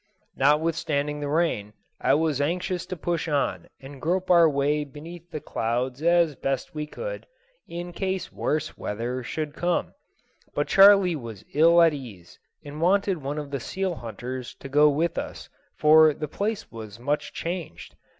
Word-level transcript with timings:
Notwithstanding 0.35 1.19
the 1.19 1.27
rain, 1.29 1.73
I 1.99 2.15
was 2.15 2.41
anxious 2.41 2.87
to 2.87 2.97
push 2.97 3.27
on 3.27 3.67
and 3.79 4.01
grope 4.01 4.31
our 4.31 4.49
way 4.49 4.83
beneath 4.83 5.29
the 5.29 5.39
clouds 5.39 6.01
as 6.01 6.33
best 6.35 6.73
we 6.73 6.87
could, 6.87 7.27
in 7.67 7.93
case 7.93 8.31
worse 8.31 8.75
weather 8.75 9.21
should 9.21 9.53
come; 9.53 9.93
but 10.55 10.67
Charley 10.67 11.15
was 11.15 11.45
ill 11.53 11.83
at 11.83 11.93
ease, 11.93 12.39
and 12.65 12.81
wanted 12.81 13.21
one 13.21 13.37
of 13.37 13.51
the 13.51 13.59
seal 13.59 13.93
hunters 13.93 14.55
to 14.55 14.67
go 14.67 14.89
with 14.89 15.19
us, 15.19 15.49
for 15.75 16.15
the 16.15 16.27
place 16.27 16.71
was 16.71 16.99
much 16.99 17.31
changed. 17.31 17.93